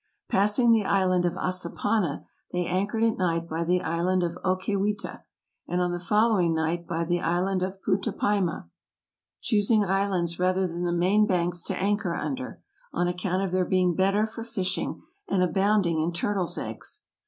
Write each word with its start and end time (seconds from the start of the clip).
Passing 0.29 0.71
the 0.71 0.83
island 0.83 1.25
of 1.25 1.33
Assapana 1.37 2.25
they 2.51 2.65
anchored 2.65 3.03
at 3.03 3.19
night 3.19 3.47
by 3.47 3.63
the 3.63 3.83
island 3.83 4.23
of 4.23 4.35
Ocaywita, 4.43 5.21
and 5.67 5.79
on 5.79 5.91
the 5.91 5.99
following 5.99 6.55
night 6.55 6.87
by 6.87 7.03
the 7.03 7.19
island 7.21 7.61
of 7.61 7.77
Putapayma, 7.83 8.67
choosing 9.41 9.85
islands 9.85 10.39
rather 10.39 10.65
than 10.65 10.85
the 10.85 10.91
main 10.91 11.27
banks 11.27 11.61
to 11.65 11.77
anchor 11.79 12.15
under, 12.15 12.63
on 12.91 13.07
account 13.07 13.43
of 13.43 13.51
their 13.51 13.63
being 13.63 13.93
better 13.93 14.25
for 14.25 14.43
fishing, 14.43 15.03
and 15.27 15.43
abounding 15.43 15.99
in 16.01 16.11
turtles' 16.11 16.57
eggs. 16.57 17.03